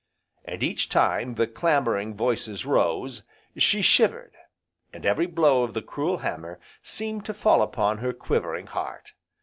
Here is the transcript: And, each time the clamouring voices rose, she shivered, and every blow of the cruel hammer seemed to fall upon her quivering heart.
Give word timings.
And, 0.45 0.63
each 0.63 0.89
time 0.89 1.35
the 1.35 1.45
clamouring 1.45 2.15
voices 2.15 2.65
rose, 2.65 3.21
she 3.55 3.83
shivered, 3.83 4.33
and 4.91 5.05
every 5.05 5.27
blow 5.27 5.61
of 5.61 5.75
the 5.75 5.83
cruel 5.83 6.17
hammer 6.25 6.59
seemed 6.81 7.23
to 7.27 7.35
fall 7.35 7.61
upon 7.61 7.99
her 7.99 8.11
quivering 8.11 8.65
heart. 8.65 9.13